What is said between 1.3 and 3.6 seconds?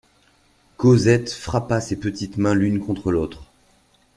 frappa ses petites mains l’une contre l’autre.